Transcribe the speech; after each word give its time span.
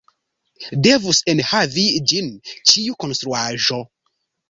Devus 0.87 1.19
enhavi 1.35 1.85
ĝin 2.13 2.35
ĉiu 2.73 3.01
konstruaĵo. 3.07 3.83